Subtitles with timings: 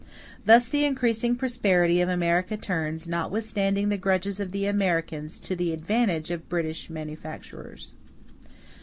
[0.47, 5.73] Thus the increasing prosperity of America turns, notwithstanding the grudges of the Americans, to the
[5.73, 7.93] advantage of British manufactures.